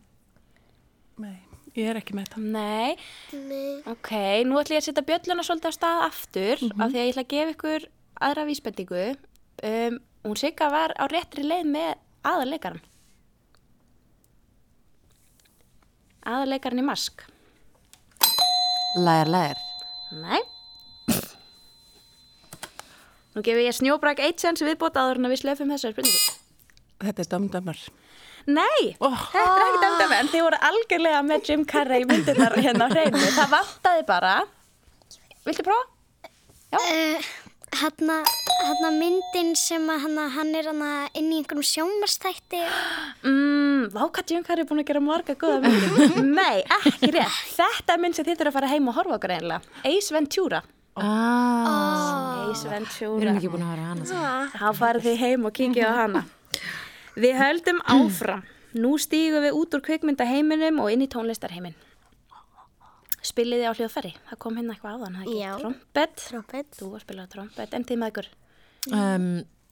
Nei, 1.18 1.38
ég 1.74 1.88
er 1.90 1.98
ekki 1.98 2.14
með 2.14 2.28
þetta. 2.28 2.42
Nei, 2.54 2.98
nei. 3.34 3.78
ok, 3.90 4.12
nú 4.46 4.60
ætlum 4.60 4.76
ég 4.76 4.84
að 4.84 4.90
setja 4.90 5.06
bjölluna 5.08 5.46
svolítið 5.46 5.74
á 5.74 5.78
stað 5.78 6.04
aftur 6.06 6.62
af 6.68 6.84
því 6.84 6.92
að 6.92 7.00
ég 7.00 7.10
ætla 7.14 7.24
að 7.24 7.32
gefa 7.32 7.54
ykkur 7.56 7.88
aðra 8.28 8.46
vísbendingu. 8.50 9.06
Um, 9.66 9.98
hún 10.24 10.36
Sigga 10.38 10.70
var 10.72 10.94
á 10.98 11.04
réttri 11.10 11.44
leið 11.46 11.70
með 11.72 11.90
aðarleikaran. 12.26 12.82
Aðarleikaran 16.28 16.82
í 16.82 16.86
mask. 16.86 17.24
Lægar, 18.98 19.30
lægar. 19.32 19.62
Nei. 20.18 20.42
Nú 23.36 23.44
gefur 23.46 23.62
ég 23.62 23.76
snjóbrak 23.76 24.20
eitt 24.24 24.42
sens 24.42 24.64
viðbót 24.64 24.98
áður 24.98 25.20
en 25.20 25.28
að 25.28 25.36
við 25.36 25.42
slöfum 25.44 25.72
þessar 25.74 25.94
spurningu. 25.94 26.36
Þetta 26.98 27.22
er 27.22 27.32
dömdömmar. 27.32 27.82
Nei, 28.48 28.94
þetta 28.96 29.40
er 29.44 29.62
ekki 29.66 29.80
dæmdæmi 29.82 30.16
en 30.16 30.30
þið 30.32 30.44
voru 30.46 30.58
algjörlega 30.70 31.20
með 31.26 31.50
Jim 31.50 31.64
Carrey 31.68 32.06
myndirnar 32.08 32.56
hérna 32.56 32.86
á 32.88 32.92
hreinu. 32.94 33.20
Það 33.36 33.50
vantaði 33.52 34.04
bara. 34.08 34.34
Viltu 35.44 35.64
prófa? 35.66 35.84
Uh, 36.68 37.28
Hanna, 37.76 38.22
hanna 38.64 38.90
myndin 38.96 39.52
sem 39.58 39.84
að 39.92 40.00
hanna, 40.06 40.24
hann 40.32 40.54
er 40.56 40.68
hanna 40.70 40.90
inn 41.18 41.28
í 41.32 41.40
einhverjum 41.42 41.66
sjónvastætti. 41.68 42.60
Mm, 43.22 43.90
vákat 43.92 44.32
Carrey 44.46 44.64
er 44.64 44.68
búin 44.70 44.80
að 44.82 44.88
gera 44.88 45.02
marga 45.04 45.36
góða 45.38 45.60
myndir. 45.68 46.22
Nei, 46.40 46.62
ekki 46.78 47.12
rétt. 47.14 47.38
Þetta 47.58 47.94
er 47.94 48.02
mynd 48.02 48.16
sem 48.16 48.26
þið 48.26 48.40
þurfa 48.40 48.52
að 48.52 48.58
fara 48.58 48.70
heim 48.72 48.88
og 48.90 48.96
horfa 48.98 49.18
okkur 49.18 49.34
einlega. 49.36 49.60
Ace 49.84 50.14
Ventura. 50.16 50.62
Ah, 50.98 52.48
Ace 52.48 52.64
við 52.64 52.72
Ventura. 52.72 53.20
erum 53.22 53.36
ekki 53.38 53.52
búin 53.52 53.66
að 53.66 53.74
höra 53.74 53.88
hana. 53.92 54.06
samt. 54.08 54.56
Þá 54.58 54.68
farið 54.80 55.08
þið 55.10 55.20
heim 55.26 55.44
og 55.50 55.56
kikið 55.60 55.84
á 55.84 55.92
hana. 56.02 56.24
Við 57.18 57.36
höldum 57.42 57.82
áfram. 57.84 58.46
Nú 58.78 58.96
stígum 59.00 59.44
við 59.44 59.56
út 59.60 59.76
úr 59.76 59.84
kvikmyndaheiminum 59.86 60.80
og 60.82 60.90
inn 60.92 61.04
í 61.04 61.08
tónlistarheimin. 61.10 61.76
Spiliði 63.28 63.68
á 63.68 63.72
hljóðferri. 63.76 64.14
Það 64.30 64.40
kom 64.44 64.58
hérna 64.60 64.74
eitthvað 64.74 64.96
áðan. 64.96 65.18
það 65.18 65.28
ekki? 65.28 65.38
Já. 65.42 65.52
Trompet. 65.62 66.24
Trompet. 66.30 66.74
Þú 66.78 66.90
var 66.92 67.00
að 67.02 67.06
spila 67.06 67.28
á 67.28 67.32
trompet. 67.34 67.76
En 67.76 67.86
þið 67.88 68.00
með 68.02 68.12
ykkur? 68.14 68.30
Um, 68.88 69.28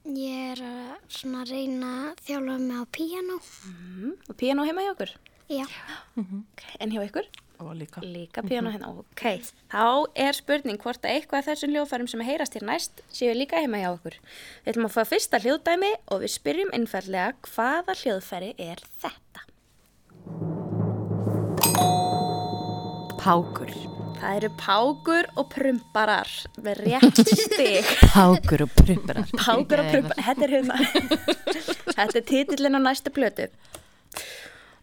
Ég 0.07 0.53
er 0.53 0.61
að 0.63 0.99
svona 1.11 1.41
reyna 1.49 1.89
að 2.13 2.21
þjálfa 2.29 2.59
mig 2.63 2.77
á 2.79 2.85
píano. 2.95 3.39
Mm, 3.67 4.13
og 4.31 4.37
piano 4.39 4.67
heima 4.69 4.85
hjá 4.85 4.93
ykkur? 4.93 5.13
Já. 5.51 5.67
Okay. 6.15 6.77
En 6.79 6.95
hjá 6.95 7.01
ykkur? 7.03 7.27
Og 7.59 7.73
líka. 7.75 8.03
Líka 8.05 8.43
piano 8.47 8.71
hérna, 8.71 8.93
ok. 9.01 9.25
Þá 9.73 10.13
er 10.15 10.37
spurning 10.37 10.79
hvort 10.79 11.03
að 11.03 11.17
eitthvað 11.17 11.41
af 11.41 11.49
þessum 11.49 11.73
hljóðfærum 11.73 12.11
sem 12.13 12.23
heyrast 12.29 12.55
hér 12.55 12.67
næst 12.69 13.03
séu 13.11 13.33
líka 13.35 13.63
heima 13.63 13.81
hjá 13.81 13.89
okkur. 13.95 14.19
Við 14.63 14.75
ætlum 14.75 14.89
að 14.91 14.95
fá 14.95 15.03
fyrsta 15.11 15.41
hljóðdæmi 15.43 15.93
og 16.13 16.23
við 16.23 16.35
spyrjum 16.37 16.75
innfællega 16.77 17.33
hvaða 17.49 17.97
hljóðfæri 18.03 18.53
er 18.61 18.85
þetta? 19.01 19.26
Pákur. 23.27 23.73
Það 24.21 24.37
eru 24.39 24.49
pákur 24.55 25.27
og 25.35 25.49
prumparar 25.51 26.29
með 26.63 26.83
rétt 26.85 27.17
stig. 27.27 27.89
Pákur 28.13 28.63
og 28.63 28.75
prumbarar. 28.79 29.33
Pákur 29.33 29.81
og 29.83 29.89
prumparar, 29.91 30.21
þetta 30.29 30.45
er 30.47 30.53
hérna. 30.55 30.77
þetta 31.97 32.21
er 32.21 32.25
titillin 32.29 32.79
á 32.79 32.81
næstu 32.85 33.11
blötu. 33.17 33.49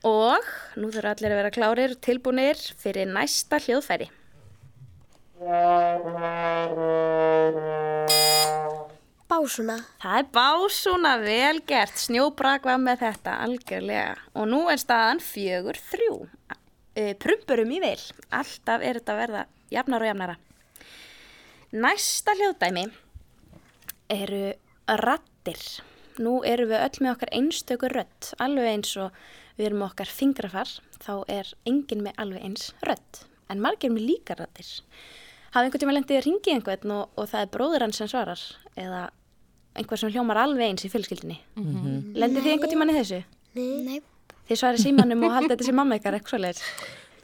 Og 0.03 0.49
nú 0.75 0.89
þurfa 0.91 1.13
allir 1.15 1.31
að 1.31 1.39
vera 1.39 1.53
klárir 1.55 1.93
og 1.95 2.01
tilbúinir 2.03 2.59
fyrir 2.83 3.07
næsta 3.07 3.61
hljóðfæri. 3.63 4.09
Básuna. 9.31 9.77
Það 10.03 10.19
er 10.19 10.27
básuna 10.35 11.13
vel 11.23 11.63
gert, 11.71 11.95
snjóbrak 11.95 12.67
var 12.67 12.83
með 12.83 13.05
þetta 13.07 13.39
algjörlega 13.47 14.17
og 14.35 14.51
nú 14.51 14.65
er 14.67 14.83
staðan 14.83 15.23
fjögur 15.23 15.79
þrjú, 15.79 16.17
uh, 16.97 17.13
prumpurum 17.19 17.71
í 17.73 17.79
vil, 17.83 17.99
alltaf 18.29 18.83
er 18.83 18.99
þetta 18.99 19.15
að 19.15 19.21
verða 19.23 19.45
jafnar 19.73 20.03
og 20.03 20.11
jafnara. 20.11 20.35
Næsta 21.73 22.35
hljóðdæmi 22.37 22.85
eru 24.13 24.43
rattir, 25.01 25.61
nú 26.21 26.41
eru 26.45 26.67
við 26.69 26.83
öll 26.83 27.01
með 27.01 27.15
okkar 27.15 27.33
einstökur 27.33 27.95
rött, 27.97 28.33
alveg 28.43 28.69
eins 28.69 28.93
og 29.01 29.15
við 29.57 29.71
erum 29.71 29.85
okkar 29.87 30.09
fingrafar, 30.09 30.69
þá 31.01 31.13
er 31.31 31.49
enginn 31.69 32.05
með 32.05 32.21
alveg 32.21 32.45
eins 32.45 32.69
rött, 32.85 33.25
en 33.49 33.61
margir 33.63 33.93
með 33.93 34.07
líka 34.11 34.37
rattir. 34.37 34.69
Hafði 35.53 35.67
einhvern 35.69 35.83
tíma 35.83 35.97
lendið 35.97 36.19
að 36.19 36.25
ringi 36.27 36.53
einhvern 36.55 36.95
og, 36.95 37.03
og 37.17 37.29
það 37.29 37.43
er 37.45 37.51
bróður 37.53 37.85
hans 37.85 37.99
sem 38.01 38.09
svarar 38.09 38.41
eða 38.73 39.03
einhver 39.77 40.01
sem 40.01 40.13
hljómar 40.13 40.39
alveg 40.43 40.69
eins 40.69 40.85
í 40.85 40.89
fjölskyldinni. 40.93 41.37
Mm 41.57 41.67
-hmm. 41.67 41.99
Lendið 42.17 42.45
þið 42.45 42.53
einhvern 42.53 42.73
tíman 42.73 42.93
í 42.93 42.97
þessu? 42.97 43.23
Nei. 43.53 44.01
Þið 44.49 44.59
svarið 44.59 44.83
símanum 44.83 45.23
og 45.27 45.33
haldið 45.37 45.53
þetta 45.55 45.67
sem 45.69 45.77
mamma 45.79 45.97
ykkar 45.99 46.17
eitthvað 46.17 46.33
svoleiðis? 46.35 46.63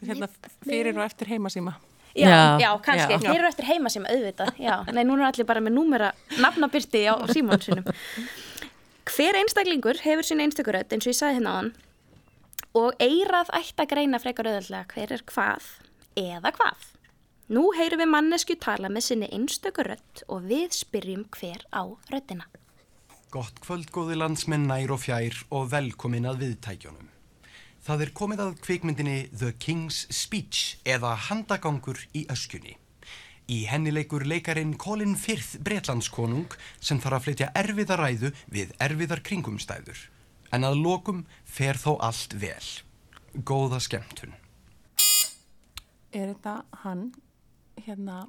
Hérna 0.08 0.30
fyrir 0.64 0.96
og 0.96 1.04
eftir 1.06 1.28
heimasíma. 1.34 1.74
Já, 2.16 2.26
Já, 2.26 2.38
já, 2.64 2.70
kannski. 2.86 3.14
já. 3.14 3.20
Þeir 3.22 3.36
eru 3.40 3.48
eftir 3.52 3.68
heima 3.70 3.90
sem 3.94 4.06
auðvitað. 4.10 4.54
Já, 4.60 4.76
nei, 4.96 5.04
núna 5.06 5.28
er 5.28 5.34
allir 5.34 5.46
bara 5.50 5.62
með 5.62 5.76
númera 5.76 6.08
nafnabyrti 6.42 7.04
á 7.06 7.14
símónu 7.30 7.62
sinum. 7.62 7.86
Hver 9.10 9.38
einstaklingur 9.42 10.00
hefur 10.06 10.26
sín 10.26 10.42
einstakuröð 10.44 10.96
eins 10.96 11.06
og 11.06 11.12
ég 11.14 11.18
sagði 11.20 11.38
hérna 11.40 11.54
á 11.54 11.58
hann 11.60 11.72
og 12.80 13.00
eirað 13.02 13.50
ætti 13.58 13.82
að 13.84 13.90
greina 13.94 14.20
frekar 14.22 14.46
auðvöldlega 14.50 14.94
hver 14.94 15.14
er 15.16 15.24
hvað 15.32 15.70
eða 16.22 16.52
hvað. 16.58 16.88
Nú 17.50 17.64
heyrum 17.74 18.04
við 18.04 18.12
mannesku 18.14 18.56
tala 18.62 18.92
með 18.94 19.08
sinni 19.08 19.30
einstöku 19.34 19.86
rödd 19.88 20.24
og 20.30 20.44
við 20.50 20.76
spyrjum 20.78 21.24
hver 21.34 21.64
á 21.74 21.82
röddina. 22.14 22.46
Gott 23.30 23.60
kvöld 23.62 23.92
góði 23.94 24.16
landsmenn 24.18 24.64
nær 24.66 24.90
og 24.90 25.04
fjær 25.04 25.36
og 25.54 25.68
velkomin 25.70 26.26
að 26.26 26.40
viðtækjónum. 26.42 27.10
Það 27.86 28.02
er 28.02 28.12
komið 28.18 28.40
að 28.42 28.56
kvikmyndinni 28.66 29.18
The 29.30 29.52
King's 29.62 30.00
Speech 30.10 30.80
eða 30.82 31.12
Handagangur 31.28 32.02
í 32.18 32.24
öskjunni. 32.34 32.74
Í 33.54 33.60
henni 33.70 33.94
leikur 33.94 34.26
leikarin 34.26 34.74
Colin 34.82 35.14
Firth 35.14 35.60
Bretlandskonung 35.62 36.58
sem 36.82 36.98
þarf 37.04 37.20
að 37.20 37.28
flytja 37.28 37.52
erfiða 37.62 38.00
ræðu 38.02 38.34
við 38.50 38.74
erfiðar 38.82 39.22
kringumstæður. 39.30 40.02
En 40.50 40.66
að 40.66 40.82
lokum 40.82 41.22
fer 41.46 41.78
þó 41.78 42.00
allt 42.02 42.34
vel. 42.34 42.66
Góða 43.46 43.78
skemmtun. 43.86 44.34
Er 46.10 46.34
þetta 46.34 46.64
hann, 46.82 47.12
hérna, 47.86 48.24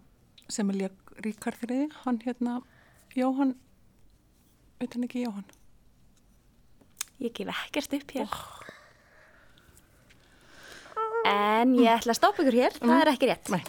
sem 0.52 0.68
er 0.68 0.80
lék 0.84 1.16
Ríkard 1.24 1.56
þriði, 1.64 1.88
hann 2.04 2.20
hérna, 2.20 2.60
Jóhann, 3.16 3.56
veit 4.80 4.94
hann 4.96 5.04
ekki 5.04 5.26
Jóhann? 5.26 5.44
Ég 7.20 7.34
gef 7.36 7.50
ekkert 7.52 7.96
upp 7.98 8.14
hér. 8.16 8.38
En 11.28 11.74
ég 11.76 11.90
ætla 11.92 12.14
að 12.14 12.16
stoppa 12.16 12.40
ykkur 12.40 12.56
hér, 12.56 12.78
það 12.80 13.02
er 13.02 13.10
ekki 13.12 13.28
rétt. 13.28 13.50
Nei. 13.52 13.60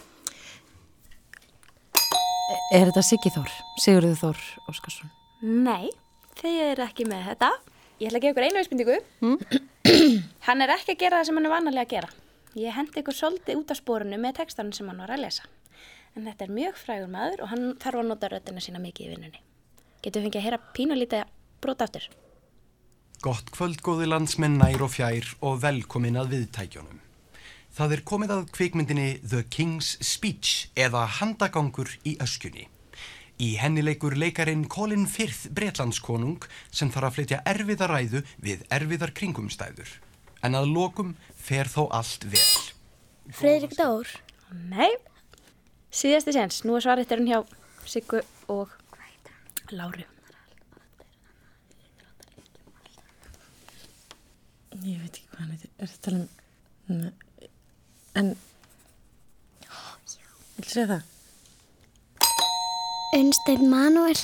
Er 2.72 2.88
þetta 2.88 3.04
Siggi 3.04 3.32
Þór? 3.34 3.52
Sigurður 3.84 4.16
Þór 4.22 4.40
Óskarsson? 4.72 5.12
Nei, 5.44 5.92
þið 6.40 6.58
eru 6.70 6.86
ekki 6.86 7.06
með 7.12 7.28
þetta. 7.28 7.52
Ég 8.00 8.08
ætla 8.08 8.22
að 8.22 8.24
gefa 8.24 8.32
ykkur 8.32 8.48
einu 8.48 8.62
auðspendingu. 8.62 8.98
hann 10.48 10.64
er 10.64 10.74
ekki 10.78 10.96
að 10.96 11.02
gera 11.04 11.20
það 11.20 11.28
sem 11.28 11.40
hann 11.40 11.50
er 11.50 11.56
vanalega 11.58 11.84
að 11.84 11.92
gera. 11.92 12.12
Ég 12.56 12.76
hendi 12.78 13.04
ykkur 13.04 13.20
svolítið 13.20 13.60
út 13.60 13.72
af 13.76 13.82
spórunu 13.84 14.16
með 14.20 14.38
textanum 14.40 14.72
sem 14.72 14.88
hann 14.88 15.04
var 15.04 15.12
að 15.12 15.26
lesa. 15.26 15.44
En 16.16 16.24
þetta 16.24 16.48
er 16.48 16.56
mjög 16.56 16.80
frægur 16.80 17.12
maður 17.12 17.44
og 17.44 17.52
hann 17.52 17.72
þarf 17.84 18.00
að 18.00 18.12
nota 18.14 18.32
röddina 18.32 18.64
sína 18.64 18.80
mikið 18.80 19.10
í 19.10 19.14
vinnunni. 19.14 19.48
Getur 20.02 20.18
við 20.18 20.26
fengið 20.26 20.40
að 20.40 20.46
heyra 20.48 20.58
pínulítið 20.74 21.28
brot 21.62 21.82
aftur? 21.84 22.08
Gott 23.22 23.52
kvöld 23.54 23.78
góði 23.86 24.08
landsmenn 24.10 24.56
nær 24.58 24.82
og 24.82 24.90
fjær 24.96 25.28
og 25.46 25.60
velkomin 25.62 26.18
að 26.18 26.32
viðtækjónum. 26.34 26.98
Það 27.72 27.94
er 27.94 28.02
komið 28.10 28.32
að 28.34 28.48
kvikmyndinni 28.56 29.06
The 29.22 29.44
King's 29.46 29.94
Speech 30.02 30.72
eða 30.74 31.04
Handagangur 31.20 31.94
í 32.02 32.16
öskjunni. 32.20 32.66
Í 33.38 33.54
henni 33.62 33.86
leikur 33.86 34.18
leikarin 34.18 34.66
Colin 34.66 35.06
Firth 35.06 35.46
Bretlandskonung 35.54 36.42
sem 36.74 36.90
þarf 36.90 37.12
að 37.12 37.16
flytja 37.20 37.40
erfiða 37.54 37.88
ræðu 37.94 38.26
við 38.42 38.66
erfiðar 38.74 39.14
kringumstæður. 39.14 39.94
En 40.42 40.58
að 40.58 40.68
lokum 40.74 41.14
fer 41.38 41.70
þó 41.70 41.86
allt 41.94 42.26
vel. 42.26 42.44
Fredrik 43.30 43.78
Dór. 43.78 44.10
Nei, 44.50 44.90
síðasti 45.94 46.34
séns. 46.34 46.64
Nú 46.66 46.74
er 46.74 46.84
svaritturinn 46.90 47.30
hjá 47.30 47.44
Siggu 47.86 48.26
og 48.50 48.81
Láru. 49.72 50.04
Ég 54.82 54.98
veit 55.00 55.14
ekki 55.16 55.28
hvað 55.30 55.40
hann 55.40 55.52
heitir. 55.54 55.70
Er 55.78 55.90
þetta 55.92 56.12
alveg... 56.12 56.42
Nei. 56.92 57.48
En... 58.20 58.32
Vil 60.58 60.68
segja 60.68 60.88
það? 60.90 61.08
Unnsteinn 63.16 63.68
Manuel. 63.72 64.20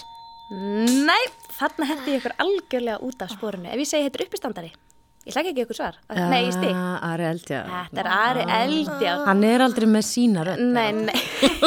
Nei, 0.51 1.23
þarna 1.59 1.89
hendi 1.91 2.15
ég 2.15 2.21
ykkur 2.23 2.37
algjörlega 2.45 3.01
út 3.05 3.25
af 3.25 3.33
spórinu. 3.33 3.69
Ef 3.73 3.83
ég 3.83 3.89
segi 3.89 4.09
er 4.09 4.25
uppistandari, 4.25 4.71
ég 5.29 5.37
hlaka 5.37 5.53
ekki 5.53 5.65
ykkur 5.67 5.77
svar. 5.77 5.99
Nei, 6.17 6.45
ég. 6.49 6.71
Ah, 6.73 7.11
Ari 7.11 7.29
Eldja. 7.29 7.63
Þetta 7.91 8.05
er 8.05 8.11
Ari 8.17 8.47
Eldjárn. 8.59 9.27
Hann 9.29 9.45
er 9.49 9.65
aldrei 9.65 9.89
með 9.93 10.07
sína 10.09 10.47
rödd. 10.49 10.65
Nei, 10.73 10.89
nei, 10.97 11.17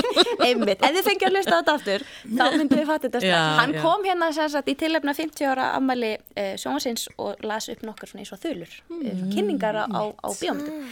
einmitt. 0.48 0.84
Ef 0.84 0.96
þið 0.98 1.08
fengið 1.08 1.28
að 1.28 1.36
hlusta 1.38 1.54
á 1.54 1.60
þetta 1.60 1.76
aftur, 1.80 2.06
þá 2.26 2.44
myndum 2.58 2.82
við 2.82 2.88
fatta 2.90 3.08
þetta 3.08 3.22
strax. 3.24 3.34
Já, 3.34 3.58
Hann 3.62 3.76
já. 3.76 3.82
kom 3.86 4.06
hérna 4.08 4.30
sem 4.36 4.52
sagt 4.54 4.72
í 4.72 4.76
tilefna 4.82 5.16
50 5.18 5.50
ára 5.52 5.68
ammali 5.78 6.12
uh, 6.18 6.54
sjónvarsins 6.62 7.08
og 7.18 7.44
las 7.48 7.70
upp 7.74 7.84
nokkur 7.88 8.12
svona 8.12 8.26
eins 8.26 8.34
og 8.36 8.42
þulur, 8.44 8.78
mm. 8.92 9.28
kynningar 9.34 9.82
á, 9.82 9.86
á, 9.90 10.02
á 10.12 10.28
bíómyndum. 10.40 10.88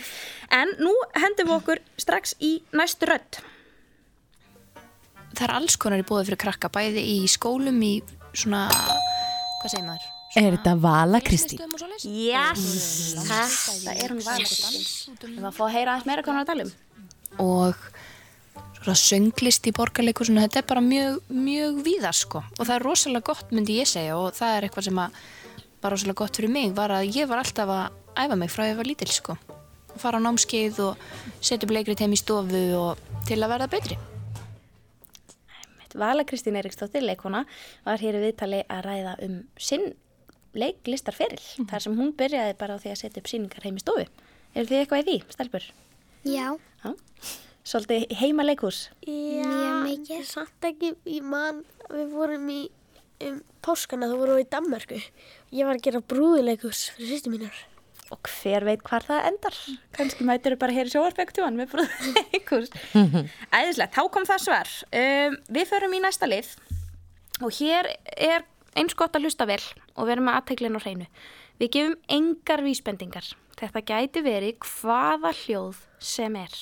En 0.60 0.76
nú 0.82 0.94
hendum 1.18 1.52
við 1.52 1.58
okkur 1.60 1.84
strax 2.02 2.36
í 2.42 2.60
næstu 2.76 3.10
rödd. 3.10 3.42
það 5.36 5.44
er 5.46 5.56
alls 5.56 5.76
konar 5.80 6.02
í 6.02 6.08
bóði 6.08 6.30
fyrir 6.30 6.42
krakka 6.42 6.72
bæði 6.74 7.04
í 7.06 7.20
skólum 7.30 7.78
í 7.86 8.00
svona 8.34 8.68
hvað 9.60 9.72
segir 9.72 9.86
maður? 9.86 10.08
Er 10.38 10.54
þetta 10.54 10.76
Vala 10.78 11.20
Kristín? 11.26 11.62
Yes, 12.06 12.66
þetta 13.18 13.96
er 13.96 14.12
hún 14.14 14.22
valið. 14.22 14.52
Við 14.54 15.24
varum 15.24 15.48
að 15.50 15.56
fá 15.58 15.64
að 15.66 15.74
heyra 15.74 15.96
aðeins 15.96 16.10
meira 16.10 16.26
hvað 16.26 16.36
hún 16.36 16.40
er 16.40 16.44
að 16.44 16.52
tala 16.52 16.66
um. 16.68 16.74
og 17.46 17.88
sönglist 18.88 19.68
í 19.68 19.74
borgarleikusinu 19.76 20.42
þetta 20.46 20.62
er 20.62 20.68
bara 20.70 20.84
mjög, 20.84 21.20
mjög 21.30 21.80
víða 21.86 22.12
sko 22.16 22.42
og 22.42 22.62
það 22.64 22.76
er 22.76 22.86
rosalega 22.88 23.28
gott 23.32 23.52
myndi 23.52 23.80
ég 23.80 23.90
segja 23.90 24.18
og 24.18 24.32
það 24.38 24.56
er 24.56 24.68
eitthvað 24.68 24.88
sem 24.88 25.02
að 25.04 25.18
var 25.84 25.94
rosalega 25.94 26.22
gott 26.22 26.40
fyrir 26.40 26.54
mig 26.54 26.76
var 26.78 26.94
að 26.96 27.10
ég 27.16 27.28
var 27.30 27.44
alltaf 27.44 27.70
að 27.70 27.98
æfa 28.20 28.38
mig 28.40 28.54
frá 28.54 28.64
að 28.66 28.72
ég 28.72 28.80
var 28.80 28.90
lítil 28.90 29.12
sko 29.12 29.36
og 29.90 30.00
fara 30.00 30.22
á 30.22 30.26
námskeið 30.26 30.80
og 30.86 31.10
setja 31.42 31.68
upp 31.68 31.76
leikrit 31.76 32.00
heim 32.00 32.16
í 32.16 32.20
stofu 32.20 32.64
og 32.80 33.04
til 33.28 33.42
að 33.42 33.52
verða 33.56 33.70
betri 33.72 34.00
Vala 36.00 36.22
Kristín 36.22 36.54
Eiríksdóttir, 36.54 37.02
leikona, 37.02 37.48
var 37.82 37.98
hér 37.98 38.20
í 38.20 38.22
viðtali 38.22 38.60
að 38.70 38.84
ræða 38.86 39.16
um 39.26 39.40
sinn 39.58 39.88
leiklistarferill, 40.54 41.66
þar 41.70 41.86
sem 41.86 41.98
hún 41.98 42.14
byrjaði 42.18 42.56
bara 42.60 42.78
á 42.78 42.82
því 42.82 42.94
að 42.94 43.00
setja 43.02 43.24
upp 43.24 43.30
síningar 43.32 43.66
heim 43.66 43.78
í 43.80 43.82
stofu. 43.82 44.06
Eru 44.54 44.70
þið 44.70 44.84
eitthvað 44.84 45.02
í 45.02 45.08
því, 45.08 45.18
stelpur? 45.34 45.66
Já. 46.30 46.48
Já. 46.86 46.94
Svolítið 47.70 48.14
heima 48.18 48.46
leikhús. 48.48 48.88
Já, 49.06 49.46
Mjög 49.46 49.82
mikið. 49.86 50.22
Samt 50.26 50.66
ekki, 50.66 50.96
ég 51.06 51.26
man, 51.26 51.60
við 51.92 52.14
vorum 52.16 52.48
í 52.50 52.62
um, 53.28 53.42
páskana, 53.66 54.08
þá 54.10 54.16
vorum 54.18 54.40
við 54.40 54.48
í 54.48 54.54
Danmarku. 54.56 55.02
Ég 55.54 55.68
var 55.68 55.78
að 55.78 55.84
gera 55.86 56.02
brúðuleikus 56.14 56.88
fyrir 56.96 57.12
sýstu 57.12 57.34
mínar. 57.34 57.60
Og 58.10 58.26
hver 58.26 58.66
veit 58.66 58.82
hvar 58.88 59.06
það 59.06 59.28
endar? 59.30 59.58
Kannski 59.94 60.26
mætur 60.26 60.56
bara 60.58 60.74
hér 60.74 60.90
í 60.90 60.94
sjóarspektúan 60.96 61.60
með 61.60 61.76
brúðum 61.76 62.18
leikhús. 62.18 62.72
Æðislegt, 63.60 63.94
þá 63.94 64.02
kom 64.16 64.26
það 64.26 64.42
svar. 64.48 64.72
Um, 64.90 65.38
við 65.54 65.70
förum 65.70 65.94
í 65.94 66.02
næsta 66.02 66.30
lið 66.30 66.50
og 67.46 67.54
hér 67.60 67.92
er 68.18 68.48
eins 68.74 68.98
gott 68.98 69.14
að 69.14 69.28
hlusta 69.28 69.46
vel 69.50 69.62
og 69.94 70.08
við 70.08 70.16
erum 70.16 70.34
að 70.34 70.42
aðteglina 70.42 70.82
á 70.82 70.86
hreinu. 70.88 71.06
Við 71.62 71.74
gefum 71.76 71.96
engar 72.18 72.66
vísbendingar. 72.66 73.30
Þetta 73.60 73.86
gæti 73.86 74.26
verið 74.26 74.58
hvaða 74.66 75.36
hljóð 75.44 75.86
sem 76.02 76.34
er. 76.40 76.58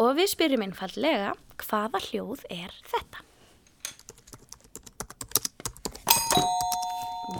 Og 0.00 0.14
við 0.16 0.30
spyrjum 0.32 0.64
einfallega 0.64 1.34
hvaða 1.66 2.00
hljóð 2.06 2.46
er 2.52 2.72
þetta? 2.88 3.26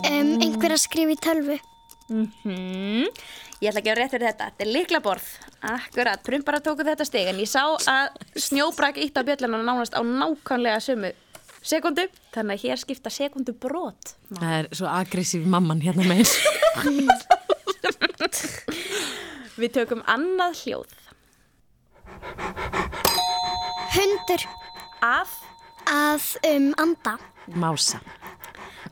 Um, 0.03 0.35
einhver 0.43 0.75
að 0.75 0.83
skrifa 0.83 1.15
í 1.15 1.21
tölvu. 1.23 1.57
Hmm. 2.13 3.09
Ég 3.63 3.71
ætla 3.71 3.81
að 3.81 3.99
rétt 4.01 4.13
fyrir 4.13 4.29
þetta. 4.29 4.51
Þetta 4.51 4.65
er 4.65 4.71
líkla 4.75 5.01
borð. 5.05 5.27
Akkurat, 5.73 6.23
prumpara 6.27 6.59
tóku 6.65 6.85
þetta 6.87 7.07
stig 7.07 7.29
en 7.31 7.39
ég 7.39 7.51
sá 7.51 7.63
að 7.63 8.09
snjóbrak 8.35 8.99
ítt 8.99 9.17
á 9.17 9.23
bjölluna 9.23 9.63
nánast 9.63 9.95
á 9.95 10.03
nákvæmlega 10.03 10.81
sömu 10.83 11.13
sekundu. 11.63 12.09
Þannig 12.35 12.59
að 12.59 12.65
hér 12.67 12.83
skipta 12.83 13.13
sekundu 13.15 13.55
brot. 13.55 14.17
Það 14.35 14.57
er 14.59 14.69
svo 14.75 14.91
aggressív 14.91 15.47
mamman 15.47 15.83
hérna 15.85 16.05
með 16.09 16.17
eins. 16.23 16.35
Við 19.61 19.71
tökum 19.77 20.03
annað 20.11 20.59
hljóð. 20.65 20.99
Hundur 23.93 24.45
Að 25.05 25.33
að 25.91 26.27
um, 26.49 26.69
anda. 26.81 27.17
Mása. 27.59 27.99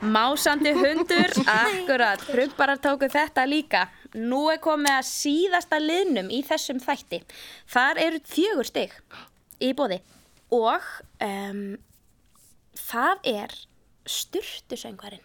Másandi 0.00 0.73
hundur, 0.76 1.33
akkurat, 1.62 2.21
prumparar 2.28 2.80
tóku 2.83 3.09
þetta 3.09 3.45
líka. 3.49 3.87
Nú 4.16 4.42
er 4.52 4.59
komið 4.61 4.97
að 4.99 5.07
síðasta 5.09 5.78
liðnum 5.80 6.28
í 6.35 6.40
þessum 6.45 6.83
þætti. 6.83 7.23
Þar 7.71 8.00
eru 8.02 8.21
fjögur 8.28 8.69
stig 8.69 8.97
í 9.62 9.71
bóði 9.78 10.00
og 10.52 10.85
um, 11.23 11.64
það 12.76 13.25
er 13.33 13.57
styrtusöngvarinn. 14.11 15.25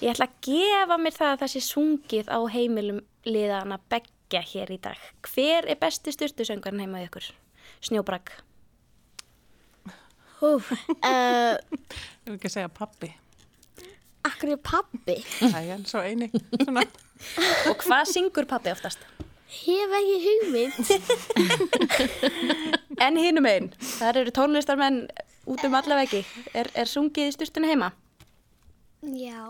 Ég 0.00 0.14
ætla 0.14 0.30
að 0.30 0.40
gefa 0.48 1.00
mér 1.00 1.18
það 1.18 1.34
að 1.34 1.44
það 1.44 1.54
sé 1.56 1.64
sungið 1.68 2.32
á 2.32 2.40
heimilum 2.56 3.04
liðana 3.28 3.80
beggja 3.92 4.44
hér 4.54 4.72
í 4.72 4.80
dag. 4.88 5.06
Hver 5.28 5.68
er 5.68 5.80
besti 5.80 6.16
styrtusöngvarinn 6.16 6.86
heima 6.86 7.04
í 7.04 7.08
ykkur? 7.10 7.32
Snjóbrak. 7.84 8.38
Húf, 10.44 10.64
uh, 10.76 11.54
Ég 12.24 12.28
vil 12.28 12.36
ekki 12.38 12.50
segja 12.52 12.68
pappi. 12.72 13.08
akkur 14.24 14.48
er 14.54 14.60
pappi. 14.64 15.16
Það 15.40 15.64
er 15.74 15.80
svo 15.88 16.00
eini. 16.04 16.28
Svona. 16.60 16.82
Og 17.70 17.76
hvað 17.84 18.04
syngur 18.12 18.46
pappi 18.48 18.70
oftast? 18.72 19.00
Hef 19.54 19.90
ekki 20.00 20.16
hugmynd. 20.24 20.74
En 23.04 23.14
hinum 23.18 23.46
einn, 23.50 23.66
þar 23.98 24.14
eru 24.20 24.30
tónlistarmenn 24.34 24.98
út 25.50 25.62
um 25.66 25.74
allaveggi. 25.74 26.20
Er, 26.56 26.66
er 26.78 26.86
sungið 26.88 27.28
í 27.32 27.34
styrtunni 27.34 27.68
heima? 27.72 27.88
Já, 29.02 29.42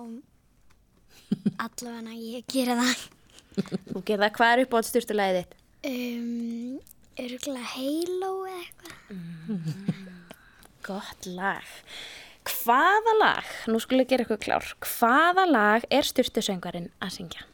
allavega 1.61 2.13
ég 2.17 2.45
gera 2.51 2.75
það. 2.81 2.99
Þú 3.91 3.99
gerða 4.09 4.29
hvað 4.35 4.51
er 4.57 4.61
upp 4.65 4.73
á 4.75 4.77
styrtulegið 4.89 5.37
þitt? 5.43 5.53
Um, 5.91 6.75
örgulega 7.21 7.69
Halo 7.75 8.33
eða 8.49 8.63
eitthvað. 8.65 8.97
Gott 10.85 11.25
lag. 11.25 11.65
Hvaða 12.45 13.13
lag, 13.17 13.51
nú 13.73 13.79
skulle 13.81 14.05
ég 14.05 14.11
gera 14.11 14.25
eitthvað 14.27 14.43
klár, 14.45 14.67
hvaða 14.85 15.45
lag 15.49 15.85
er 15.89 16.05
styrtusöngvarinn 16.05 16.91
að 17.01 17.15
syngja? 17.15 17.47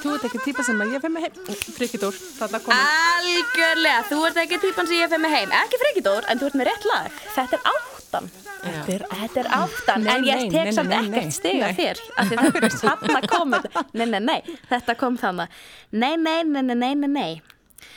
Þú 0.00 0.12
ert 0.14 0.28
ekki 0.28 0.42
típa 0.44 0.62
sem 0.64 0.78
ég 0.80 1.02
fyrir 1.02 1.12
mig 1.12 1.26
heim. 1.26 1.56
Frikidór, 1.74 2.20
þarna 2.38 2.60
komið. 2.64 2.84
Algjörlega, 2.86 4.04
þú 4.12 4.20
ert 4.28 4.38
ekki 4.44 4.60
típan 4.62 4.88
sem 4.88 5.02
ég 5.02 5.10
fyrir 5.10 5.24
mig 5.26 5.34
heim. 5.34 5.56
Ekki 5.64 5.82
frekidór, 5.82 6.30
en 6.30 6.40
þú 6.40 6.52
ert 6.52 6.60
með 6.62 6.70
rétt 6.70 6.88
lag. 6.88 7.18
Þetta 7.34 7.58
er 7.58 7.68
áttan. 7.74 8.30
Þetta 8.60 8.94
er, 8.94 9.04
þetta 9.22 9.40
er 9.40 9.48
áttan, 9.56 10.04
Nei, 10.04 10.12
en 10.14 10.26
ég 10.28 10.42
tek 10.52 10.68
nei, 10.68 10.72
samt 10.76 10.92
nei, 10.92 10.98
ekkert 11.08 11.36
stiga 11.36 11.70
þér. 11.76 12.00
Af 12.14 12.30
því 12.30 12.40
þetta 12.40 12.60
er 12.60 12.74
þarna 12.80 13.20
komið. 13.32 13.68
Nei, 13.96 14.06
nei, 14.06 14.20
nei, 14.26 14.56
þetta 14.70 14.96
kom 15.00 15.16
þannig. 15.20 15.60
Nei, 15.92 16.12
nei, 16.20 16.40
nei, 16.44 16.62
nei, 16.62 16.76
nei, 16.76 16.90
nei, 17.00 17.10
nei. 17.14 17.88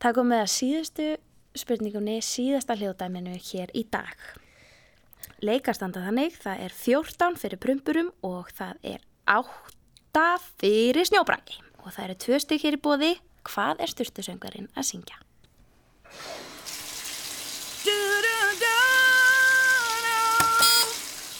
Það 0.00 0.16
komið 0.16 0.44
að 0.44 0.52
síðustu 0.54 1.08
spurningunni, 1.60 2.20
síðasta 2.24 2.76
hljóðdæminu 2.78 3.36
hér 3.50 3.72
í 3.76 3.84
dag. 3.92 4.28
Leikarstanda 5.44 6.02
þannig, 6.04 6.36
það 6.40 6.66
er 6.66 6.76
14 6.76 7.40
fyrir 7.40 7.60
prumpurum 7.60 8.12
og 8.26 8.52
það 8.56 8.92
er 8.96 9.00
8 9.28 10.26
fyrir 10.60 11.08
snjóbraki. 11.08 11.60
Og 11.84 11.92
það 11.94 12.06
eru 12.06 12.20
tvö 12.24 12.40
stygg 12.44 12.64
hér 12.66 12.76
í 12.76 12.84
bóði. 12.84 13.16
Hvað 13.48 13.84
er 13.84 13.92
styrtusöngarinn 13.92 14.68
að 14.76 14.88
syngja? 14.90 15.20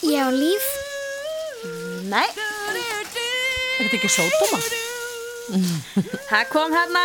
Já, 0.01 0.31
líf. 0.33 0.65
Nei, 2.09 2.27
Er 3.81 3.89
þetta 3.89 3.97
ekki 3.97 4.09
sódóma? 4.13 4.59
það 6.31 6.49
kom 6.53 6.75
hérna 6.77 7.05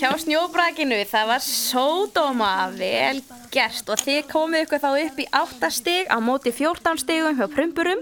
hjá 0.00 0.10
snjóbrakinu. 0.20 0.98
Það 1.08 1.30
var 1.30 1.44
sódóma 1.44 2.52
vel 2.76 3.20
gert 3.52 3.92
og 3.92 4.00
þið 4.00 4.20
komið 4.30 4.64
ykkur 4.66 4.82
þá 4.82 4.88
upp 4.92 5.20
í 5.20 5.26
8 5.42 5.70
stig 5.76 6.12
á 6.12 6.16
móti 6.24 6.52
14 6.56 7.02
stigum 7.04 7.36
hjá 7.36 7.46
prumpurum 7.52 8.00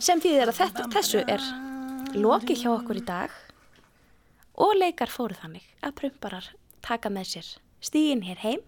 sem 0.00 0.20
þýðir 0.22 0.52
að 0.52 0.60
þetta, 0.62 0.88
þessu 0.96 1.22
er 1.28 1.44
lokið 2.16 2.62
hjá 2.64 2.70
okkur 2.72 3.00
í 3.00 3.04
dag 3.04 3.34
og 4.58 4.76
leikar 4.80 5.12
fóru 5.12 5.36
þannig 5.36 5.66
að 5.84 5.96
prumparar 6.00 6.48
taka 6.84 7.12
með 7.12 7.34
sér 7.34 7.50
stígin 7.84 8.24
hér 8.24 8.40
heim 8.44 8.64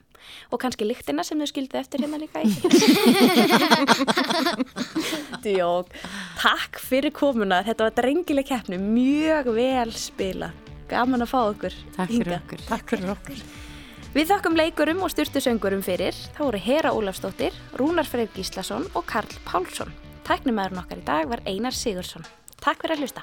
og 0.51 0.61
kannski 0.63 0.85
lyktina 0.89 1.23
sem 1.27 1.39
þau 1.41 1.49
skildu 1.51 1.75
eftir 1.81 1.99
hérna 2.05 2.19
líka 2.21 2.39
í. 2.43 2.45
Djók, 5.45 5.87
takk 6.41 6.73
fyrir 6.83 7.13
komuna, 7.17 7.57
þetta 7.67 7.83
var 7.89 7.95
drengileg 7.97 8.47
keppni, 8.51 8.77
mjög 8.81 9.45
vel 9.57 9.91
spila, 9.97 10.49
gaman 10.91 11.25
að 11.25 11.33
fá 11.33 11.41
okkur. 11.43 11.75
Takk 11.97 12.11
fyrir 12.15 12.35
okkur. 12.41 12.61
Takk 12.69 12.87
fyrir 12.95 13.11
okkur. 13.17 13.39
Við 14.11 14.27
þakkum 14.33 14.57
leikurum 14.59 15.05
og 15.07 15.13
styrtusöngurum 15.13 15.83
fyrir, 15.87 16.15
þá 16.35 16.41
voru 16.43 16.59
Hera 16.65 16.91
Ólafsdóttir, 16.99 17.55
Rúnar 17.79 18.09
Freyr 18.11 18.31
Gíslason 18.35 18.85
og 18.99 19.05
Karl 19.07 19.31
Pálsson. 19.47 19.91
Tæknumæðurinn 20.27 20.83
okkar 20.83 20.99
í 20.99 21.07
dag 21.07 21.31
var 21.31 21.41
Einar 21.47 21.75
Sigursson. 21.79 22.27
Takk 22.59 22.83
fyrir 22.83 22.99
að 22.99 23.07
hlusta. 23.07 23.23